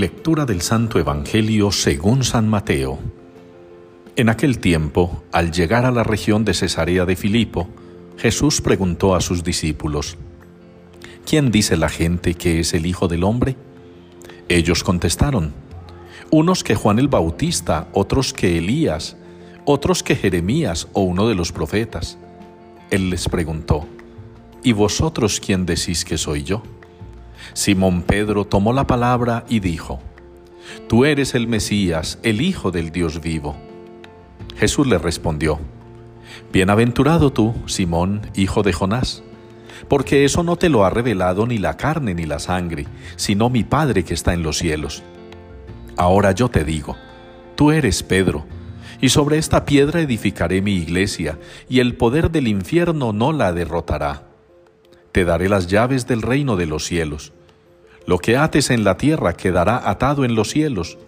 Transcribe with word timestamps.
Lectura 0.00 0.46
del 0.46 0.62
Santo 0.62 0.98
Evangelio 0.98 1.70
según 1.70 2.24
San 2.24 2.48
Mateo. 2.48 2.98
En 4.16 4.30
aquel 4.30 4.58
tiempo, 4.58 5.22
al 5.30 5.52
llegar 5.52 5.84
a 5.84 5.90
la 5.90 6.04
región 6.04 6.42
de 6.46 6.54
Cesarea 6.54 7.04
de 7.04 7.16
Filipo, 7.16 7.68
Jesús 8.16 8.62
preguntó 8.62 9.14
a 9.14 9.20
sus 9.20 9.44
discípulos, 9.44 10.16
¿Quién 11.26 11.50
dice 11.50 11.76
la 11.76 11.90
gente 11.90 12.32
que 12.32 12.60
es 12.60 12.72
el 12.72 12.86
Hijo 12.86 13.08
del 13.08 13.24
Hombre? 13.24 13.56
Ellos 14.48 14.84
contestaron, 14.84 15.52
unos 16.30 16.64
que 16.64 16.76
Juan 16.76 16.98
el 16.98 17.08
Bautista, 17.08 17.88
otros 17.92 18.32
que 18.32 18.56
Elías, 18.56 19.18
otros 19.66 20.02
que 20.02 20.16
Jeremías 20.16 20.88
o 20.94 21.02
uno 21.02 21.28
de 21.28 21.34
los 21.34 21.52
profetas. 21.52 22.16
Él 22.88 23.10
les 23.10 23.28
preguntó, 23.28 23.86
¿Y 24.62 24.72
vosotros 24.72 25.40
quién 25.44 25.66
decís 25.66 26.06
que 26.06 26.16
soy 26.16 26.42
yo? 26.42 26.62
Simón 27.52 28.02
Pedro 28.02 28.44
tomó 28.44 28.72
la 28.72 28.86
palabra 28.86 29.44
y 29.48 29.60
dijo, 29.60 30.00
Tú 30.88 31.04
eres 31.04 31.34
el 31.34 31.48
Mesías, 31.48 32.18
el 32.22 32.40
Hijo 32.40 32.70
del 32.70 32.90
Dios 32.90 33.20
vivo. 33.20 33.56
Jesús 34.56 34.86
le 34.86 34.98
respondió, 34.98 35.58
Bienaventurado 36.52 37.32
tú, 37.32 37.54
Simón, 37.66 38.22
hijo 38.34 38.62
de 38.62 38.72
Jonás, 38.72 39.22
porque 39.88 40.24
eso 40.24 40.42
no 40.42 40.56
te 40.56 40.68
lo 40.68 40.84
ha 40.84 40.90
revelado 40.90 41.46
ni 41.46 41.58
la 41.58 41.76
carne 41.76 42.14
ni 42.14 42.24
la 42.24 42.38
sangre, 42.38 42.86
sino 43.16 43.50
mi 43.50 43.64
Padre 43.64 44.04
que 44.04 44.14
está 44.14 44.34
en 44.34 44.42
los 44.42 44.58
cielos. 44.58 45.02
Ahora 45.96 46.32
yo 46.32 46.48
te 46.48 46.64
digo, 46.64 46.96
tú 47.56 47.70
eres 47.70 48.02
Pedro, 48.02 48.46
y 49.00 49.08
sobre 49.08 49.38
esta 49.38 49.64
piedra 49.64 50.00
edificaré 50.00 50.60
mi 50.60 50.74
iglesia, 50.74 51.38
y 51.68 51.80
el 51.80 51.94
poder 51.94 52.30
del 52.30 52.48
infierno 52.48 53.12
no 53.12 53.32
la 53.32 53.52
derrotará. 53.52 54.29
Te 55.12 55.24
daré 55.24 55.48
las 55.48 55.66
llaves 55.66 56.06
del 56.06 56.22
reino 56.22 56.56
de 56.56 56.66
los 56.66 56.84
cielos. 56.84 57.32
Lo 58.06 58.18
que 58.18 58.36
ates 58.36 58.70
en 58.70 58.84
la 58.84 58.96
tierra 58.96 59.34
quedará 59.34 59.88
atado 59.88 60.24
en 60.24 60.34
los 60.34 60.50
cielos, 60.50 60.98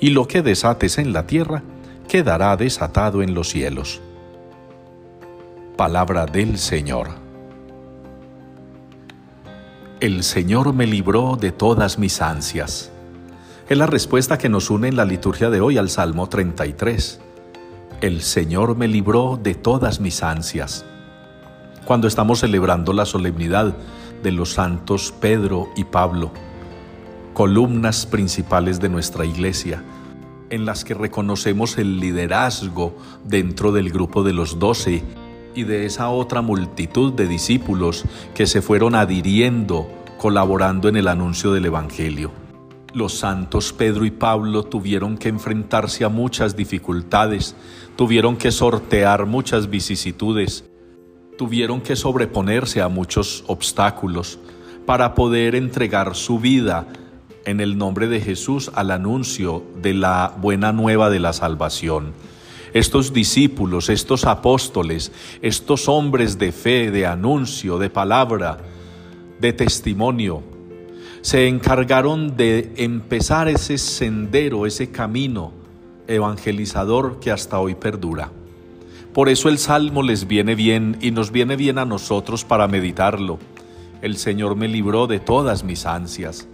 y 0.00 0.10
lo 0.10 0.26
que 0.26 0.42
desates 0.42 0.98
en 0.98 1.12
la 1.12 1.26
tierra 1.26 1.62
quedará 2.08 2.56
desatado 2.56 3.22
en 3.22 3.34
los 3.34 3.48
cielos. 3.50 4.00
Palabra 5.76 6.26
del 6.26 6.58
Señor. 6.58 7.08
El 10.00 10.22
Señor 10.22 10.72
me 10.72 10.86
libró 10.86 11.36
de 11.36 11.52
todas 11.52 11.98
mis 11.98 12.22
ansias. 12.22 12.90
Es 13.68 13.78
la 13.78 13.86
respuesta 13.86 14.38
que 14.38 14.48
nos 14.48 14.70
une 14.70 14.88
en 14.88 14.96
la 14.96 15.04
liturgia 15.04 15.50
de 15.50 15.60
hoy 15.60 15.78
al 15.78 15.90
Salmo 15.90 16.28
33. 16.28 17.20
El 18.00 18.22
Señor 18.22 18.76
me 18.76 18.88
libró 18.88 19.38
de 19.40 19.54
todas 19.54 20.00
mis 20.00 20.22
ansias. 20.22 20.84
Cuando 21.84 22.06
estamos 22.06 22.40
celebrando 22.40 22.92
la 22.92 23.04
solemnidad 23.04 23.74
de 24.22 24.32
los 24.32 24.52
santos 24.52 25.14
Pedro 25.20 25.68
y 25.76 25.84
Pablo, 25.84 26.30
columnas 27.34 28.06
principales 28.06 28.80
de 28.80 28.88
nuestra 28.88 29.24
iglesia, 29.24 29.82
en 30.50 30.66
las 30.66 30.84
que 30.84 30.94
reconocemos 30.94 31.78
el 31.78 31.98
liderazgo 31.98 32.96
dentro 33.24 33.72
del 33.72 33.90
grupo 33.90 34.22
de 34.22 34.32
los 34.32 34.58
doce 34.58 35.02
y 35.54 35.64
de 35.64 35.86
esa 35.86 36.10
otra 36.10 36.42
multitud 36.42 37.12
de 37.12 37.26
discípulos 37.26 38.04
que 38.34 38.46
se 38.46 38.62
fueron 38.62 38.94
adhiriendo, 38.94 39.88
colaborando 40.18 40.88
en 40.88 40.96
el 40.96 41.08
anuncio 41.08 41.52
del 41.52 41.66
Evangelio. 41.66 42.30
Los 42.92 43.14
santos 43.14 43.72
Pedro 43.72 44.04
y 44.04 44.10
Pablo 44.10 44.64
tuvieron 44.64 45.16
que 45.16 45.28
enfrentarse 45.28 46.04
a 46.04 46.08
muchas 46.08 46.56
dificultades, 46.56 47.54
tuvieron 47.96 48.36
que 48.36 48.50
sortear 48.50 49.26
muchas 49.26 49.70
vicisitudes, 49.70 50.64
tuvieron 51.40 51.80
que 51.80 51.96
sobreponerse 51.96 52.82
a 52.82 52.88
muchos 52.88 53.44
obstáculos 53.46 54.38
para 54.84 55.14
poder 55.14 55.54
entregar 55.54 56.14
su 56.14 56.38
vida 56.38 56.86
en 57.46 57.60
el 57.60 57.78
nombre 57.78 58.08
de 58.08 58.20
Jesús 58.20 58.70
al 58.74 58.90
anuncio 58.90 59.64
de 59.80 59.94
la 59.94 60.34
buena 60.36 60.74
nueva 60.74 61.08
de 61.08 61.18
la 61.18 61.32
salvación. 61.32 62.12
Estos 62.74 63.14
discípulos, 63.14 63.88
estos 63.88 64.26
apóstoles, 64.26 65.12
estos 65.40 65.88
hombres 65.88 66.38
de 66.38 66.52
fe, 66.52 66.90
de 66.90 67.06
anuncio, 67.06 67.78
de 67.78 67.88
palabra, 67.88 68.58
de 69.40 69.54
testimonio, 69.54 70.42
se 71.22 71.48
encargaron 71.48 72.36
de 72.36 72.70
empezar 72.76 73.48
ese 73.48 73.78
sendero, 73.78 74.66
ese 74.66 74.90
camino 74.90 75.54
evangelizador 76.06 77.18
que 77.18 77.30
hasta 77.30 77.58
hoy 77.58 77.76
perdura. 77.76 78.30
Por 79.14 79.28
eso 79.28 79.48
el 79.48 79.58
Salmo 79.58 80.02
les 80.02 80.28
viene 80.28 80.54
bien 80.54 80.96
y 81.00 81.10
nos 81.10 81.32
viene 81.32 81.56
bien 81.56 81.78
a 81.78 81.84
nosotros 81.84 82.44
para 82.44 82.68
meditarlo. 82.68 83.38
El 84.02 84.16
Señor 84.16 84.54
me 84.54 84.68
libró 84.68 85.08
de 85.08 85.18
todas 85.18 85.64
mis 85.64 85.84
ansias. 85.84 86.46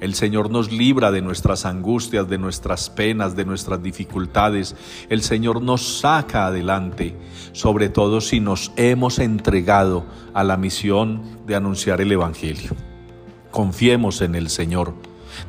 El 0.00 0.14
Señor 0.14 0.50
nos 0.50 0.70
libra 0.70 1.10
de 1.10 1.22
nuestras 1.22 1.64
angustias, 1.64 2.28
de 2.28 2.36
nuestras 2.36 2.90
penas, 2.90 3.36
de 3.36 3.46
nuestras 3.46 3.82
dificultades. 3.82 4.76
El 5.08 5.22
Señor 5.22 5.62
nos 5.62 6.00
saca 6.00 6.46
adelante, 6.46 7.16
sobre 7.52 7.88
todo 7.88 8.20
si 8.20 8.38
nos 8.38 8.72
hemos 8.76 9.18
entregado 9.18 10.04
a 10.34 10.44
la 10.44 10.58
misión 10.58 11.22
de 11.46 11.54
anunciar 11.54 12.02
el 12.02 12.12
Evangelio. 12.12 12.72
Confiemos 13.50 14.20
en 14.20 14.34
el 14.34 14.50
Señor. 14.50 14.94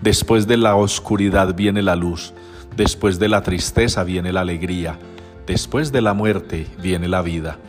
Después 0.02 0.48
de 0.48 0.58
la 0.58 0.76
oscuridad 0.76 1.54
viene 1.54 1.82
la 1.82 1.98
luz, 1.98 2.34
después 2.78 3.20
de 3.20 3.30
la 3.30 3.44
tristeza 3.44 4.04
viene 4.04 4.32
la 4.32 4.42
alegría, 4.42 4.98
después 5.48 5.92
de 5.92 6.02
la 6.02 6.14
muerte 6.14 6.68
viene 6.82 7.08
la 7.08 7.22
vida. 7.22 7.60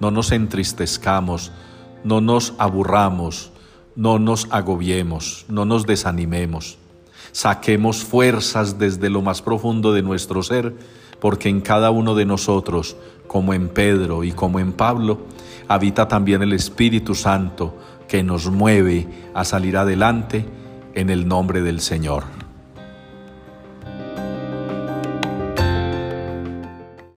No 0.00 0.10
nos 0.10 0.32
entristezcamos, 0.32 1.52
no 2.04 2.20
nos 2.20 2.54
aburramos, 2.58 3.52
no 3.96 4.18
nos 4.18 4.48
agobiemos, 4.50 5.44
no 5.48 5.64
nos 5.64 5.86
desanimemos. 5.86 6.78
Saquemos 7.32 8.04
fuerzas 8.04 8.78
desde 8.78 9.10
lo 9.10 9.22
más 9.22 9.42
profundo 9.42 9.92
de 9.92 10.02
nuestro 10.02 10.42
ser, 10.42 10.74
porque 11.20 11.48
en 11.48 11.60
cada 11.60 11.90
uno 11.90 12.14
de 12.14 12.24
nosotros, 12.24 12.96
como 13.26 13.54
en 13.54 13.68
Pedro 13.68 14.24
y 14.24 14.32
como 14.32 14.58
en 14.58 14.72
Pablo, 14.72 15.20
habita 15.68 16.08
también 16.08 16.42
el 16.42 16.52
Espíritu 16.52 17.14
Santo, 17.14 17.76
que 18.08 18.24
nos 18.24 18.50
mueve 18.50 19.06
a 19.34 19.44
salir 19.44 19.76
adelante 19.76 20.44
en 20.94 21.10
el 21.10 21.28
nombre 21.28 21.62
del 21.62 21.80
Señor. 21.80 22.39